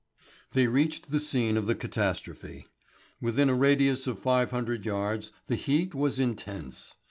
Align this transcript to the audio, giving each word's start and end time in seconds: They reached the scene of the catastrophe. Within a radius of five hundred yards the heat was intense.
They 0.53 0.65
reached 0.65 1.11
the 1.11 1.19
scene 1.19 1.57
of 1.57 1.67
the 1.67 1.75
catastrophe. 1.75 2.65
Within 3.21 3.51
a 3.51 3.53
radius 3.53 4.07
of 4.07 4.17
five 4.17 4.49
hundred 4.49 4.83
yards 4.83 5.31
the 5.45 5.53
heat 5.55 5.93
was 5.93 6.17
intense. 6.19 6.95